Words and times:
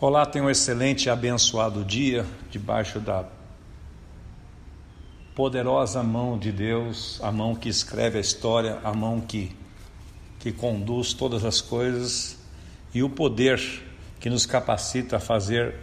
Olá, 0.00 0.26
tenha 0.26 0.44
um 0.44 0.50
excelente 0.50 1.06
e 1.06 1.10
abençoado 1.10 1.84
dia 1.84 2.26
debaixo 2.50 2.98
da 2.98 3.24
poderosa 5.36 6.02
mão 6.02 6.36
de 6.36 6.50
Deus, 6.50 7.20
a 7.22 7.30
mão 7.30 7.54
que 7.54 7.68
escreve 7.68 8.18
a 8.18 8.20
história, 8.20 8.80
a 8.82 8.92
mão 8.92 9.20
que 9.20 9.54
que 10.40 10.50
conduz 10.50 11.12
todas 11.14 11.44
as 11.44 11.60
coisas 11.60 12.36
e 12.92 13.04
o 13.04 13.08
poder 13.08 13.62
que 14.18 14.28
nos 14.28 14.44
capacita 14.44 15.18
a 15.18 15.20
fazer 15.20 15.76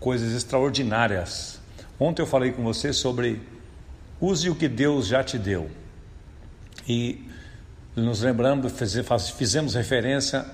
coisas 0.00 0.32
extraordinárias. 0.32 1.60
Ontem 2.00 2.20
eu 2.20 2.26
falei 2.26 2.50
com 2.50 2.64
você 2.64 2.92
sobre 2.92 3.40
use 4.20 4.50
o 4.50 4.56
que 4.56 4.68
Deus 4.68 5.06
já 5.06 5.22
te 5.22 5.38
deu. 5.38 5.70
E 6.86 7.28
nos 7.94 8.22
lembrando, 8.22 8.68
fizemos 8.68 9.74
referência 9.74 10.44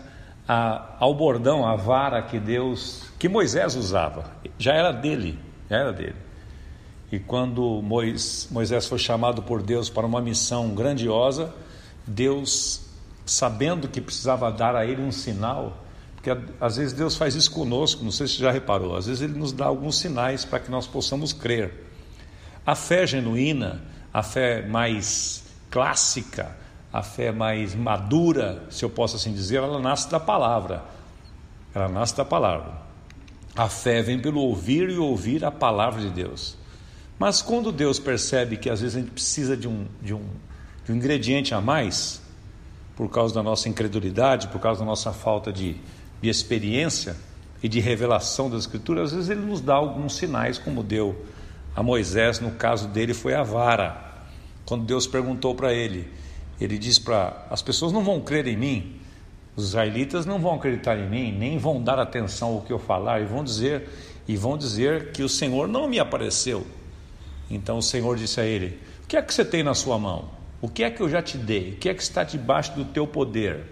a, 0.48 0.96
ao 0.98 1.14
bordão, 1.14 1.66
a 1.66 1.76
vara 1.76 2.22
que 2.22 2.40
Deus, 2.40 3.04
que 3.18 3.28
Moisés 3.28 3.76
usava. 3.76 4.24
Já 4.58 4.72
era 4.72 4.90
dele, 4.90 5.38
já 5.68 5.76
era 5.76 5.92
dele. 5.92 6.16
E 7.12 7.18
quando 7.18 7.82
Moisés 7.82 8.86
foi 8.86 8.98
chamado 8.98 9.42
por 9.42 9.62
Deus 9.62 9.90
para 9.90 10.06
uma 10.06 10.20
missão 10.20 10.74
grandiosa, 10.74 11.54
Deus 12.06 12.80
sabendo 13.26 13.88
que 13.88 14.00
precisava 14.00 14.50
dar 14.50 14.74
a 14.74 14.86
ele 14.86 15.02
um 15.02 15.12
sinal, 15.12 15.84
porque 16.14 16.30
às 16.60 16.76
vezes 16.76 16.92
Deus 16.92 17.16
faz 17.16 17.34
isso 17.34 17.50
conosco, 17.50 18.02
não 18.02 18.10
sei 18.10 18.26
se 18.26 18.34
você 18.34 18.42
já 18.42 18.50
reparou, 18.50 18.96
às 18.96 19.06
vezes 19.06 19.22
Ele 19.22 19.38
nos 19.38 19.52
dá 19.52 19.66
alguns 19.66 19.98
sinais 19.98 20.44
para 20.44 20.58
que 20.58 20.70
nós 20.70 20.86
possamos 20.86 21.32
crer. 21.32 21.72
A 22.66 22.74
fé 22.74 23.06
genuína, 23.06 23.82
a 24.12 24.22
fé 24.22 24.66
mais 24.66 25.44
clássica, 25.70 26.56
a 26.92 27.02
fé 27.02 27.30
mais 27.30 27.74
madura, 27.74 28.64
se 28.70 28.84
eu 28.84 28.90
posso 28.90 29.16
assim 29.16 29.32
dizer, 29.32 29.56
ela 29.56 29.78
nasce 29.78 30.10
da 30.10 30.18
palavra. 30.18 30.82
Ela 31.74 31.88
nasce 31.88 32.16
da 32.16 32.24
palavra. 32.24 32.72
A 33.54 33.68
fé 33.68 34.02
vem 34.02 34.18
pelo 34.18 34.40
ouvir 34.40 34.88
e 34.88 34.96
ouvir 34.96 35.44
a 35.44 35.50
palavra 35.50 36.00
de 36.00 36.10
Deus. 36.10 36.56
Mas 37.18 37.42
quando 37.42 37.72
Deus 37.72 37.98
percebe 37.98 38.56
que 38.56 38.70
às 38.70 38.80
vezes 38.80 38.96
a 38.96 39.00
gente 39.00 39.10
precisa 39.10 39.56
de 39.56 39.68
um, 39.68 39.86
de 40.00 40.14
um, 40.14 40.22
de 40.84 40.92
um 40.92 40.96
ingrediente 40.96 41.52
a 41.52 41.60
mais, 41.60 42.22
por 42.96 43.10
causa 43.10 43.34
da 43.34 43.42
nossa 43.42 43.68
incredulidade, 43.68 44.48
por 44.48 44.60
causa 44.60 44.80
da 44.80 44.86
nossa 44.86 45.12
falta 45.12 45.52
de, 45.52 45.76
de 46.22 46.28
experiência 46.28 47.16
e 47.62 47.68
de 47.68 47.80
revelação 47.80 48.48
das 48.48 48.60
Escrituras, 48.60 49.10
às 49.10 49.14
vezes 49.14 49.30
ele 49.30 49.40
nos 49.40 49.60
dá 49.60 49.74
alguns 49.74 50.14
sinais, 50.16 50.58
como 50.58 50.82
deu 50.82 51.24
a 51.74 51.82
Moisés, 51.82 52.40
no 52.40 52.52
caso 52.52 52.88
dele 52.88 53.12
foi 53.12 53.34
a 53.34 53.42
vara. 53.42 54.24
Quando 54.64 54.84
Deus 54.84 55.06
perguntou 55.06 55.54
para 55.54 55.72
ele, 55.72 56.08
ele 56.60 56.78
disse 56.78 57.00
para 57.00 57.46
as 57.50 57.62
pessoas 57.62 57.92
não 57.92 58.02
vão 58.02 58.20
crer 58.20 58.46
em 58.46 58.56
mim, 58.56 59.00
os 59.56 59.68
israelitas 59.68 60.24
não 60.24 60.38
vão 60.38 60.54
acreditar 60.54 60.98
em 60.98 61.08
mim, 61.08 61.32
nem 61.32 61.58
vão 61.58 61.82
dar 61.82 61.98
atenção 61.98 62.54
ao 62.54 62.60
que 62.62 62.72
eu 62.72 62.78
falar 62.78 63.20
e 63.20 63.24
vão 63.24 63.42
dizer 63.42 63.88
e 64.26 64.36
vão 64.36 64.56
dizer 64.56 65.12
que 65.12 65.22
o 65.22 65.28
Senhor 65.28 65.66
não 65.66 65.88
me 65.88 65.98
apareceu. 65.98 66.66
Então 67.50 67.78
o 67.78 67.82
Senhor 67.82 68.16
disse 68.16 68.40
a 68.40 68.44
ele: 68.44 68.78
"O 69.04 69.06
que 69.06 69.16
é 69.16 69.22
que 69.22 69.32
você 69.32 69.44
tem 69.44 69.62
na 69.62 69.74
sua 69.74 69.98
mão?" 69.98 70.38
O 70.60 70.68
que 70.68 70.82
é 70.82 70.90
que 70.90 71.00
eu 71.00 71.08
já 71.08 71.22
te 71.22 71.38
dei? 71.38 71.72
O 71.72 71.76
que 71.76 71.88
é 71.88 71.94
que 71.94 72.02
está 72.02 72.24
debaixo 72.24 72.74
do 72.74 72.84
teu 72.84 73.06
poder? 73.06 73.64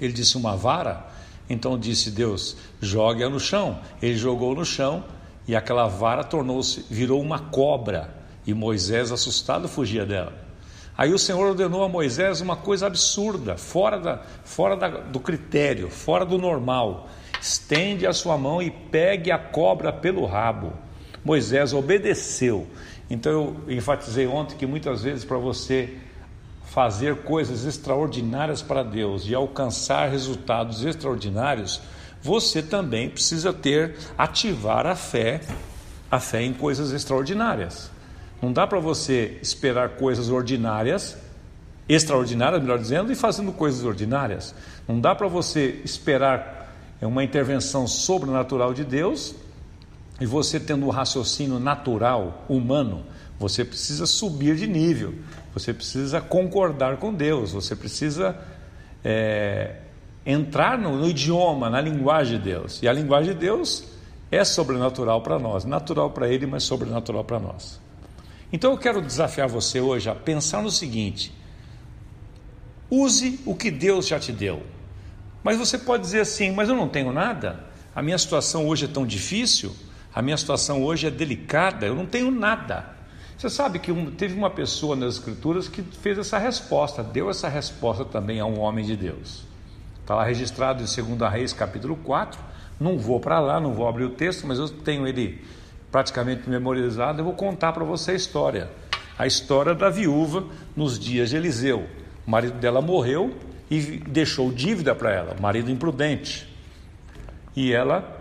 Ele 0.00 0.12
disse: 0.12 0.36
Uma 0.36 0.56
vara. 0.56 1.08
Então 1.48 1.78
disse 1.78 2.10
Deus: 2.12 2.56
Jogue-a 2.80 3.28
no 3.28 3.40
chão. 3.40 3.80
Ele 4.00 4.16
jogou 4.16 4.54
no 4.54 4.64
chão 4.64 5.04
e 5.48 5.56
aquela 5.56 5.88
vara 5.88 6.22
tornou-se, 6.22 6.84
virou 6.88 7.20
uma 7.20 7.40
cobra. 7.40 8.14
E 8.46 8.54
Moisés, 8.54 9.10
assustado, 9.10 9.68
fugia 9.68 10.06
dela. 10.06 10.32
Aí 11.00 11.14
o 11.14 11.18
Senhor 11.18 11.40
ordenou 11.42 11.82
a 11.82 11.88
Moisés 11.88 12.42
uma 12.42 12.56
coisa 12.56 12.86
absurda, 12.86 13.56
fora, 13.56 13.98
da, 13.98 14.18
fora 14.44 14.76
da, 14.76 14.88
do 14.88 15.18
critério, 15.18 15.88
fora 15.88 16.26
do 16.26 16.36
normal. 16.36 17.08
Estende 17.40 18.06
a 18.06 18.12
sua 18.12 18.36
mão 18.36 18.60
e 18.60 18.70
pegue 18.70 19.32
a 19.32 19.38
cobra 19.38 19.94
pelo 19.94 20.26
rabo. 20.26 20.74
Moisés 21.24 21.72
obedeceu. 21.72 22.66
Então 23.08 23.32
eu 23.66 23.76
enfatizei 23.76 24.26
ontem 24.26 24.58
que 24.58 24.66
muitas 24.66 25.02
vezes 25.02 25.24
para 25.24 25.38
você 25.38 25.96
fazer 26.66 27.22
coisas 27.22 27.64
extraordinárias 27.64 28.60
para 28.60 28.82
Deus 28.82 29.26
e 29.26 29.34
alcançar 29.34 30.10
resultados 30.10 30.84
extraordinários, 30.84 31.80
você 32.20 32.62
também 32.62 33.08
precisa 33.08 33.54
ter 33.54 33.96
ativar 34.18 34.86
a 34.86 34.94
fé, 34.94 35.40
a 36.10 36.20
fé 36.20 36.42
em 36.42 36.52
coisas 36.52 36.92
extraordinárias. 36.92 37.90
Não 38.40 38.52
dá 38.52 38.66
para 38.66 38.80
você 38.80 39.38
esperar 39.42 39.90
coisas 39.90 40.30
ordinárias, 40.30 41.16
extraordinárias, 41.88 42.62
melhor 42.62 42.78
dizendo, 42.78 43.12
e 43.12 43.14
fazendo 43.14 43.52
coisas 43.52 43.84
ordinárias. 43.84 44.54
Não 44.88 45.00
dá 45.00 45.14
para 45.14 45.28
você 45.28 45.80
esperar 45.84 46.74
uma 47.02 47.24
intervenção 47.24 47.86
sobrenatural 47.86 48.72
de 48.72 48.84
Deus 48.84 49.34
e 50.20 50.26
você 50.26 50.60
tendo 50.60 50.86
um 50.86 50.90
raciocínio 50.90 51.58
natural, 51.58 52.44
humano, 52.48 53.04
você 53.38 53.64
precisa 53.64 54.04
subir 54.04 54.54
de 54.54 54.66
nível, 54.66 55.14
você 55.54 55.72
precisa 55.72 56.20
concordar 56.20 56.98
com 56.98 57.12
Deus, 57.12 57.52
você 57.52 57.74
precisa 57.74 58.36
é, 59.02 59.76
entrar 60.26 60.76
no, 60.76 60.98
no 60.98 61.08
idioma, 61.08 61.70
na 61.70 61.80
linguagem 61.80 62.36
de 62.36 62.44
Deus. 62.44 62.82
E 62.82 62.88
a 62.88 62.92
linguagem 62.92 63.32
de 63.32 63.40
Deus 63.40 63.84
é 64.30 64.44
sobrenatural 64.44 65.22
para 65.22 65.38
nós, 65.38 65.64
natural 65.64 66.10
para 66.10 66.28
Ele, 66.28 66.46
mas 66.46 66.64
sobrenatural 66.64 67.24
para 67.24 67.40
nós. 67.40 67.80
Então 68.52 68.72
eu 68.72 68.78
quero 68.78 69.00
desafiar 69.00 69.48
você 69.48 69.80
hoje 69.80 70.08
a 70.08 70.14
pensar 70.14 70.62
no 70.62 70.70
seguinte: 70.70 71.32
use 72.90 73.40
o 73.46 73.54
que 73.54 73.70
Deus 73.70 74.06
já 74.06 74.18
te 74.18 74.32
deu. 74.32 74.62
Mas 75.42 75.58
você 75.58 75.78
pode 75.78 76.02
dizer 76.02 76.20
assim, 76.20 76.50
mas 76.52 76.68
eu 76.68 76.76
não 76.76 76.88
tenho 76.88 77.12
nada, 77.12 77.64
a 77.94 78.02
minha 78.02 78.18
situação 78.18 78.68
hoje 78.68 78.84
é 78.84 78.88
tão 78.88 79.06
difícil. 79.06 79.74
A 80.12 80.20
minha 80.20 80.36
situação 80.36 80.82
hoje 80.82 81.06
é 81.06 81.10
delicada, 81.10 81.86
eu 81.86 81.94
não 81.94 82.04
tenho 82.04 82.30
nada. 82.30 82.96
Você 83.38 83.48
sabe 83.48 83.78
que 83.78 83.92
um, 83.92 84.10
teve 84.10 84.34
uma 84.34 84.50
pessoa 84.50 84.94
nas 84.94 85.14
Escrituras 85.14 85.68
que 85.68 85.82
fez 85.82 86.18
essa 86.18 86.36
resposta, 86.36 87.02
deu 87.02 87.30
essa 87.30 87.48
resposta 87.48 88.04
também 88.04 88.40
a 88.40 88.44
um 88.44 88.58
homem 88.58 88.84
de 88.84 88.96
Deus. 88.96 89.44
Está 90.00 90.16
lá 90.16 90.24
registrado 90.24 90.82
em 90.82 91.16
2 91.16 91.32
Reis, 91.32 91.52
capítulo 91.52 91.96
4. 91.96 92.38
Não 92.78 92.98
vou 92.98 93.20
para 93.20 93.38
lá, 93.38 93.60
não 93.60 93.72
vou 93.72 93.88
abrir 93.88 94.04
o 94.04 94.10
texto, 94.10 94.46
mas 94.46 94.58
eu 94.58 94.68
tenho 94.68 95.06
ele 95.06 95.42
praticamente 95.90 96.48
memorizado. 96.48 97.20
Eu 97.20 97.24
vou 97.24 97.34
contar 97.34 97.72
para 97.72 97.84
você 97.84 98.12
a 98.12 98.14
história. 98.14 98.70
A 99.18 99.26
história 99.26 99.74
da 99.74 99.90
viúva 99.90 100.44
nos 100.74 100.98
dias 100.98 101.30
de 101.30 101.36
Eliseu. 101.36 101.86
O 102.26 102.30
marido 102.30 102.58
dela 102.58 102.80
morreu 102.80 103.34
e 103.70 103.80
deixou 103.98 104.50
dívida 104.50 104.94
para 104.94 105.12
ela, 105.12 105.36
marido 105.40 105.70
imprudente. 105.70 106.48
E 107.54 107.72
ela 107.72 108.18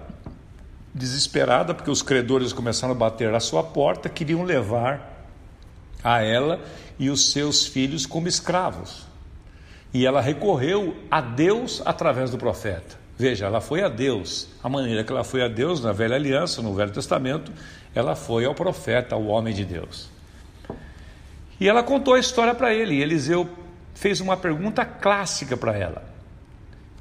desesperada, 0.93 1.73
porque 1.73 1.91
os 1.91 2.01
credores 2.01 2.51
começaram 2.51 2.93
a 2.93 2.97
bater 2.97 3.33
à 3.33 3.39
sua 3.39 3.63
porta, 3.63 4.09
queriam 4.09 4.43
levar 4.43 5.27
a 6.03 6.21
ela 6.21 6.59
e 6.97 7.09
os 7.09 7.31
seus 7.31 7.65
filhos 7.65 8.05
como 8.05 8.27
escravos. 8.27 9.07
E 9.93 10.05
ela 10.05 10.21
recorreu 10.21 10.95
a 11.09 11.21
Deus 11.21 11.81
através 11.85 12.29
do 12.29 12.37
profeta. 12.37 12.97
Veja, 13.19 13.47
ela 13.47 13.59
foi 13.59 13.83
a 13.83 13.89
Deus. 13.89 14.47
A 14.63 14.69
maneira 14.69 15.03
que 15.03 15.11
ela 15.11 15.25
foi 15.25 15.43
a 15.43 15.49
Deus 15.49 15.83
na 15.83 15.91
velha 15.91 16.15
aliança, 16.15 16.61
no 16.61 16.73
Velho 16.73 16.91
Testamento, 16.91 17.51
ela 17.93 18.15
foi 18.15 18.45
ao 18.45 18.55
profeta, 18.55 19.13
ao 19.13 19.25
homem 19.25 19.53
de 19.53 19.65
Deus. 19.65 20.09
E 21.59 21.67
ela 21.67 21.83
contou 21.83 22.13
a 22.13 22.19
história 22.19 22.55
para 22.55 22.73
ele. 22.73 22.95
E 22.95 23.01
Eliseu 23.01 23.49
fez 23.93 24.21
uma 24.21 24.37
pergunta 24.37 24.85
clássica 24.85 25.57
para 25.57 25.75
ela. 25.75 26.01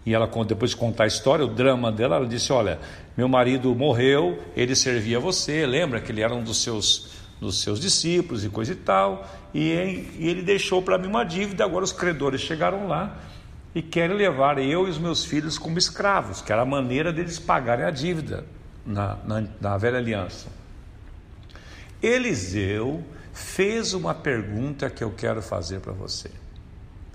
E 0.04 0.12
ela, 0.12 0.28
depois 0.44 0.72
de 0.72 0.76
contar 0.76 1.04
a 1.04 1.06
história, 1.06 1.44
o 1.44 1.48
drama 1.48 1.92
dela, 1.92 2.16
ela 2.16 2.26
disse: 2.26 2.52
Olha, 2.52 2.80
meu 3.16 3.28
marido 3.28 3.72
morreu, 3.72 4.42
ele 4.56 4.74
servia 4.74 5.20
você, 5.20 5.64
lembra 5.66 6.00
que 6.00 6.10
ele 6.10 6.22
era 6.22 6.34
um 6.34 6.42
dos 6.42 6.60
seus, 6.64 7.10
dos 7.40 7.60
seus 7.60 7.78
discípulos 7.78 8.44
e 8.44 8.48
coisa 8.48 8.72
e 8.72 8.76
tal, 8.76 9.24
e, 9.54 9.68
e 10.18 10.28
ele 10.28 10.42
deixou 10.42 10.82
para 10.82 10.98
mim 10.98 11.06
uma 11.06 11.22
dívida. 11.22 11.64
Agora 11.64 11.84
os 11.84 11.92
credores 11.92 12.40
chegaram 12.40 12.88
lá 12.88 13.16
e 13.74 13.82
querem 13.82 14.16
levar 14.16 14.58
eu 14.58 14.86
e 14.86 14.90
os 14.90 14.98
meus 14.98 15.24
filhos 15.24 15.58
como 15.58 15.78
escravos, 15.78 16.40
que 16.40 16.52
era 16.52 16.62
a 16.62 16.66
maneira 16.66 17.12
deles 17.12 17.38
pagarem 17.38 17.84
a 17.84 17.90
dívida 17.90 18.44
na, 18.84 19.16
na, 19.24 19.44
na 19.60 19.76
velha 19.76 19.98
aliança. 19.98 20.48
Eliseu 22.02 23.04
fez 23.32 23.92
uma 23.92 24.14
pergunta 24.14 24.88
que 24.88 25.04
eu 25.04 25.10
quero 25.12 25.42
fazer 25.42 25.80
para 25.80 25.92
você. 25.92 26.30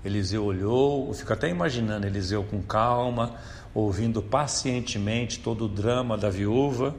Eliseu 0.04 0.44
olhou, 0.44 1.08
eu 1.08 1.14
fico 1.14 1.32
até 1.32 1.48
imaginando 1.48 2.06
Eliseu 2.06 2.44
com 2.44 2.62
calma, 2.62 3.34
ouvindo 3.74 4.22
pacientemente 4.22 5.40
todo 5.40 5.64
o 5.64 5.68
drama 5.68 6.16
da 6.16 6.30
viúva, 6.30 6.94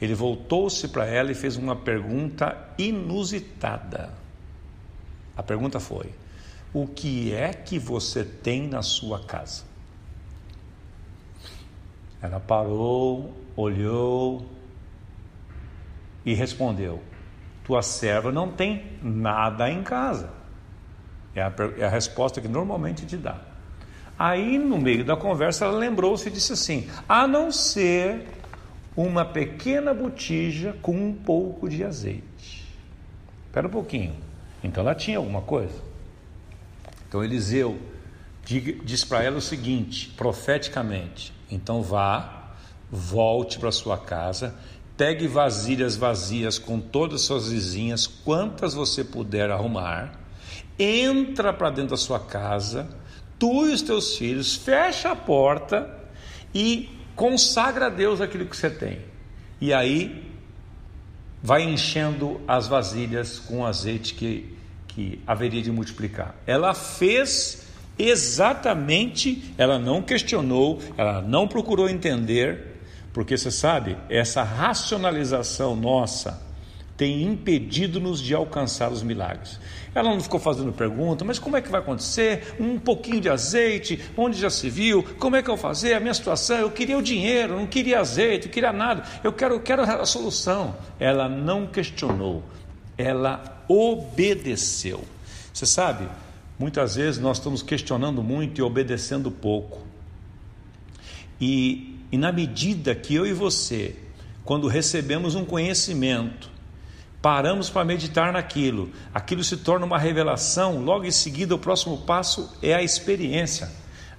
ele 0.00 0.14
voltou-se 0.14 0.88
para 0.88 1.04
ela 1.04 1.32
e 1.32 1.34
fez 1.34 1.56
uma 1.56 1.74
pergunta 1.74 2.56
inusitada. 2.78 4.10
A 5.36 5.42
pergunta 5.42 5.80
foi: 5.80 6.10
O 6.72 6.86
que 6.86 7.32
é 7.32 7.52
que 7.52 7.78
você 7.78 8.24
tem 8.24 8.68
na 8.68 8.82
sua 8.82 9.20
casa? 9.20 9.64
Ela 12.20 12.38
parou, 12.38 13.32
olhou 13.56 14.44
e 16.24 16.34
respondeu: 16.34 17.00
Tua 17.64 17.80
serva 17.82 18.30
não 18.30 18.52
tem 18.52 18.84
nada 19.02 19.70
em 19.70 19.82
casa. 19.82 20.30
É 21.34 21.42
a, 21.42 21.52
é 21.78 21.84
a 21.84 21.88
resposta 21.88 22.40
que 22.40 22.48
normalmente 22.48 23.06
te 23.06 23.16
dá. 23.16 23.40
Aí, 24.18 24.58
no 24.58 24.78
meio 24.78 25.04
da 25.04 25.16
conversa, 25.16 25.64
ela 25.64 25.78
lembrou-se 25.78 26.28
e 26.28 26.32
disse 26.32 26.52
assim: 26.52 26.88
A 27.08 27.26
não 27.26 27.52
ser 27.52 28.26
uma 28.96 29.24
pequena 29.24 29.94
botija 29.94 30.76
com 30.82 30.92
um 30.92 31.14
pouco 31.14 31.68
de 31.68 31.84
azeite. 31.84 32.66
Espera 33.46 33.68
um 33.68 33.70
pouquinho. 33.70 34.16
Então 34.62 34.82
ela 34.82 34.94
tinha 34.94 35.18
alguma 35.18 35.40
coisa. 35.40 35.88
Então 37.08 37.24
Eliseu 37.24 37.78
diz 38.44 39.04
para 39.04 39.22
ela 39.22 39.38
o 39.38 39.42
seguinte, 39.42 40.12
profeticamente: 40.16 41.32
então 41.50 41.82
vá, 41.82 42.52
volte 42.90 43.58
para 43.58 43.72
sua 43.72 43.98
casa, 43.98 44.54
pegue 44.96 45.26
vasilhas 45.26 45.96
vazias 45.96 46.58
com 46.58 46.80
todas 46.80 47.22
as 47.22 47.26
suas 47.26 47.48
vizinhas, 47.50 48.06
quantas 48.06 48.74
você 48.74 49.04
puder 49.04 49.50
arrumar, 49.50 50.20
entra 50.78 51.52
para 51.52 51.70
dentro 51.70 51.90
da 51.90 51.96
sua 51.96 52.20
casa, 52.20 52.88
tu 53.38 53.66
e 53.66 53.72
os 53.72 53.82
teus 53.82 54.16
filhos, 54.16 54.54
fecha 54.56 55.12
a 55.12 55.16
porta 55.16 55.96
e 56.54 56.88
consagra 57.14 57.86
a 57.86 57.90
Deus 57.90 58.20
aquilo 58.20 58.46
que 58.46 58.56
você 58.56 58.70
tem. 58.70 59.00
E 59.60 59.72
aí 59.72 60.28
vai 61.42 61.62
enchendo 61.62 62.40
as 62.48 62.66
vasilhas 62.66 63.38
com 63.38 63.64
azeite 63.64 64.14
que, 64.14 64.56
que 64.98 65.20
haveria 65.24 65.62
de 65.62 65.70
multiplicar. 65.70 66.34
Ela 66.44 66.74
fez 66.74 67.68
exatamente, 67.96 69.54
ela 69.56 69.78
não 69.78 70.02
questionou, 70.02 70.80
ela 70.96 71.22
não 71.22 71.46
procurou 71.46 71.88
entender, 71.88 72.80
porque 73.12 73.38
você 73.38 73.48
sabe, 73.48 73.96
essa 74.10 74.42
racionalização 74.42 75.76
nossa 75.76 76.42
tem 76.96 77.22
impedido-nos 77.22 78.20
de 78.20 78.34
alcançar 78.34 78.90
os 78.90 79.04
milagres. 79.04 79.60
Ela 79.94 80.10
não 80.10 80.20
ficou 80.20 80.40
fazendo 80.40 80.72
pergunta, 80.72 81.24
mas 81.24 81.38
como 81.38 81.56
é 81.56 81.62
que 81.62 81.70
vai 81.70 81.80
acontecer? 81.80 82.56
Um 82.58 82.76
pouquinho 82.76 83.20
de 83.20 83.28
azeite, 83.28 84.00
onde 84.16 84.36
já 84.36 84.50
se 84.50 84.68
viu? 84.68 85.04
Como 85.20 85.36
é 85.36 85.42
que 85.42 85.48
eu 85.48 85.54
vou 85.54 85.62
fazer? 85.62 85.94
A 85.94 86.00
minha 86.00 86.12
situação, 86.12 86.56
eu 86.56 86.72
queria 86.72 86.98
o 86.98 87.02
dinheiro, 87.02 87.54
não 87.56 87.68
queria 87.68 88.00
azeite, 88.00 88.46
não 88.46 88.52
queria 88.52 88.72
nada. 88.72 89.04
Eu 89.22 89.32
quero, 89.32 89.54
eu 89.54 89.60
quero 89.60 89.82
a 89.82 90.04
solução. 90.04 90.74
Ela 90.98 91.28
não 91.28 91.68
questionou, 91.68 92.42
ela 92.96 93.57
obedeceu. 93.68 95.04
Você 95.52 95.66
sabe, 95.66 96.08
muitas 96.58 96.96
vezes 96.96 97.20
nós 97.20 97.38
estamos 97.38 97.62
questionando 97.62 98.22
muito 98.22 98.58
e 98.58 98.62
obedecendo 98.62 99.30
pouco. 99.30 99.86
E, 101.40 102.00
e 102.10 102.16
na 102.16 102.32
medida 102.32 102.94
que 102.94 103.14
eu 103.14 103.26
e 103.26 103.32
você, 103.32 103.94
quando 104.44 104.66
recebemos 104.66 105.34
um 105.34 105.44
conhecimento, 105.44 106.50
paramos 107.20 107.68
para 107.68 107.84
meditar 107.84 108.32
naquilo, 108.32 108.90
aquilo 109.12 109.44
se 109.44 109.56
torna 109.58 109.84
uma 109.84 109.98
revelação, 109.98 110.82
logo 110.82 111.04
em 111.04 111.10
seguida 111.10 111.54
o 111.54 111.58
próximo 111.58 111.98
passo 111.98 112.50
é 112.62 112.74
a 112.74 112.82
experiência. 112.82 113.70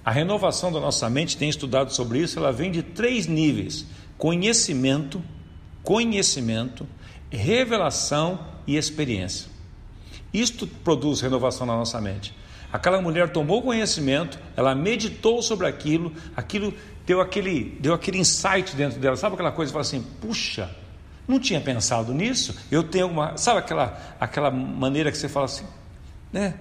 A 0.04 0.10
renovação 0.10 0.72
da 0.72 0.80
nossa 0.80 1.10
mente, 1.10 1.36
tem 1.36 1.48
estudado 1.48 1.92
sobre 1.92 2.20
isso, 2.20 2.38
ela 2.38 2.52
vem 2.52 2.70
de 2.70 2.82
três 2.82 3.26
níveis: 3.26 3.86
conhecimento, 4.16 5.22
conhecimento, 5.82 6.86
revelação 7.30 8.40
e 8.66 8.76
experiência. 8.76 9.48
Isto 10.32 10.66
produz 10.66 11.20
renovação 11.20 11.66
na 11.66 11.76
nossa 11.76 12.00
mente. 12.00 12.34
Aquela 12.72 13.00
mulher 13.00 13.30
tomou 13.30 13.62
conhecimento, 13.62 14.38
ela 14.56 14.74
meditou 14.74 15.42
sobre 15.42 15.66
aquilo, 15.66 16.12
aquilo 16.36 16.72
deu 17.04 17.20
aquele, 17.20 17.76
deu 17.80 17.92
aquele 17.92 18.18
insight 18.18 18.76
dentro 18.76 19.00
dela. 19.00 19.16
Sabe 19.16 19.34
aquela 19.34 19.50
coisa, 19.50 19.72
fala 19.72 19.82
assim: 19.82 20.04
puxa, 20.20 20.70
não 21.26 21.40
tinha 21.40 21.60
pensado 21.60 22.14
nisso. 22.14 22.56
Eu 22.70 22.84
tenho 22.84 23.08
uma, 23.08 23.36
sabe 23.36 23.58
aquela 23.58 24.16
aquela 24.20 24.50
maneira 24.50 25.10
que 25.10 25.18
você 25.18 25.28
fala 25.28 25.46
assim, 25.46 25.66
né? 26.32 26.54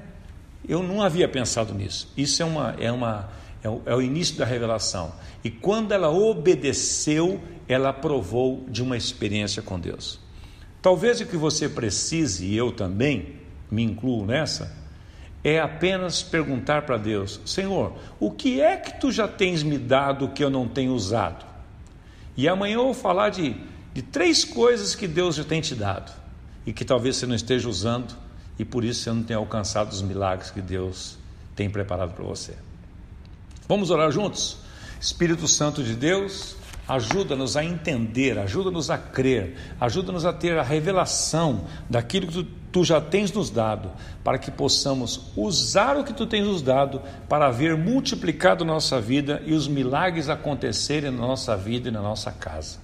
Eu 0.67 0.81
não 0.81 1.01
havia 1.01 1.27
pensado 1.27 1.73
nisso. 1.73 2.11
Isso 2.17 2.41
é 2.41 2.45
uma 2.45 2.75
é 2.79 2.91
uma 2.91 3.29
é 3.61 3.69
o, 3.69 3.81
é 3.85 3.95
o 3.95 4.01
início 4.01 4.35
da 4.35 4.45
revelação. 4.45 5.13
E 5.43 5.51
quando 5.51 5.91
ela 5.91 6.09
obedeceu, 6.09 7.39
ela 7.67 7.93
provou 7.93 8.65
de 8.67 8.81
uma 8.81 8.97
experiência 8.97 9.61
com 9.61 9.79
Deus. 9.79 10.19
Talvez 10.81 11.19
o 11.19 11.25
que 11.25 11.37
você 11.37 11.67
precise, 11.67 12.45
e 12.45 12.55
eu 12.55 12.71
também 12.71 13.35
me 13.69 13.83
incluo 13.83 14.25
nessa, 14.25 14.75
é 15.43 15.59
apenas 15.59 16.21
perguntar 16.23 16.83
para 16.83 16.97
Deus: 16.97 17.39
Senhor, 17.45 17.93
o 18.19 18.31
que 18.31 18.61
é 18.61 18.77
que 18.77 18.99
tu 18.99 19.11
já 19.11 19.27
tens 19.27 19.63
me 19.63 19.77
dado 19.77 20.29
que 20.29 20.43
eu 20.43 20.49
não 20.49 20.67
tenho 20.67 20.93
usado? 20.93 21.45
E 22.37 22.47
amanhã 22.47 22.75
eu 22.75 22.85
vou 22.85 22.93
falar 22.93 23.29
de 23.29 23.55
de 23.93 24.01
três 24.01 24.43
coisas 24.45 24.95
que 24.95 25.07
Deus 25.07 25.35
já 25.35 25.43
tem 25.43 25.61
te 25.61 25.75
dado 25.75 26.11
e 26.65 26.71
que 26.71 26.85
talvez 26.85 27.17
você 27.17 27.25
não 27.25 27.35
esteja 27.35 27.67
usando 27.67 28.15
e 28.57 28.65
por 28.65 28.83
isso 28.83 29.01
você 29.03 29.11
não 29.11 29.23
tenha 29.23 29.39
alcançado 29.39 29.91
os 29.91 30.01
milagres 30.01 30.51
que 30.51 30.61
Deus 30.61 31.17
tem 31.55 31.69
preparado 31.69 32.13
para 32.13 32.23
você. 32.23 32.55
Vamos 33.67 33.89
orar 33.89 34.11
juntos? 34.11 34.57
Espírito 34.99 35.47
Santo 35.47 35.83
de 35.83 35.95
Deus, 35.95 36.55
ajuda-nos 36.89 37.55
a 37.55 37.63
entender, 37.63 38.39
ajuda-nos 38.39 38.89
a 38.89 38.97
crer, 38.97 39.55
ajuda-nos 39.79 40.25
a 40.25 40.33
ter 40.33 40.57
a 40.57 40.63
revelação 40.63 41.65
daquilo 41.87 42.25
que 42.25 42.33
tu, 42.33 42.43
tu, 42.71 42.83
já 42.83 42.99
tens 42.99 43.31
nos 43.31 43.51
dado, 43.51 43.91
para 44.23 44.39
que 44.39 44.49
possamos 44.49 45.31
usar 45.37 45.97
o 45.97 46.03
que 46.03 46.11
tu 46.11 46.25
tens 46.25 46.47
nos 46.47 46.63
dado 46.63 46.99
para 47.29 47.51
ver 47.51 47.77
multiplicado 47.77 48.65
nossa 48.65 48.99
vida 48.99 49.39
e 49.45 49.53
os 49.53 49.67
milagres 49.67 50.29
acontecerem 50.29 51.11
na 51.11 51.27
nossa 51.27 51.55
vida 51.55 51.89
e 51.89 51.91
na 51.91 52.01
nossa 52.01 52.31
casa. 52.31 52.79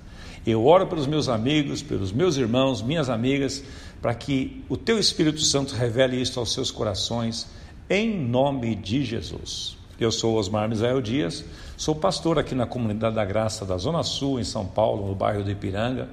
Eu 0.46 0.64
oro 0.68 0.86
pelos 0.86 1.08
meus 1.08 1.28
amigos, 1.28 1.82
pelos 1.82 2.12
meus 2.12 2.38
irmãos, 2.38 2.84
minhas 2.84 3.10
amigas, 3.10 3.64
para 4.00 4.14
que 4.14 4.64
o 4.70 4.78
teu 4.78 5.00
Espírito 5.00 5.42
Santo 5.42 5.74
revele 5.74 6.22
isso 6.22 6.40
aos 6.40 6.54
seus 6.54 6.70
corações, 6.70 7.48
em 7.90 8.16
nome 8.16 8.76
de 8.76 9.04
Jesus. 9.04 9.76
Eu 9.98 10.12
sou 10.12 10.36
Osmar 10.36 10.68
Misael 10.68 11.02
Dias, 11.02 11.46
sou 11.78 11.96
pastor 11.96 12.38
aqui 12.38 12.54
na 12.54 12.66
Comunidade 12.66 13.16
da 13.16 13.24
Graça 13.24 13.64
da 13.64 13.78
Zona 13.78 14.04
Sul, 14.04 14.42
em 14.42 14.44
São 14.44 14.66
Paulo, 14.66 15.08
no 15.08 15.16
bairro 15.16 15.42
de 15.42 15.52
Ipiranga, 15.52 16.10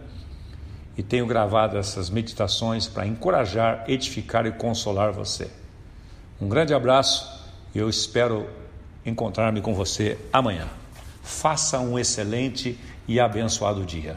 e 0.96 1.02
tenho 1.02 1.26
gravado 1.26 1.76
essas 1.76 2.08
meditações 2.08 2.86
para 2.86 3.04
encorajar, 3.04 3.84
edificar 3.88 4.46
e 4.46 4.52
consolar 4.52 5.10
você. 5.10 5.50
Um 6.40 6.48
grande 6.48 6.72
abraço 6.72 7.28
e 7.74 7.78
eu 7.78 7.88
espero 7.88 8.48
encontrar-me 9.04 9.60
com 9.60 9.74
você 9.74 10.16
amanhã. 10.32 10.68
Faça 11.20 11.80
um 11.80 11.98
excelente 11.98 12.78
e 13.08 13.18
abençoado 13.18 13.84
dia. 13.84 14.16